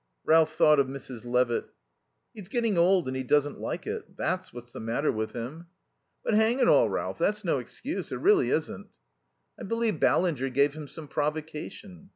[0.25, 1.25] Ralph thought of Mrs.
[1.25, 1.69] Levitt.
[2.33, 4.17] "He's getting old and he doesn't like it.
[4.17, 5.67] That's what's the matter with him."
[6.25, 8.11] "But hang it all, Ralph, that's no excuse.
[8.11, 8.87] It really isn't."
[9.59, 12.09] "I believe Ballinger gave him some provocation."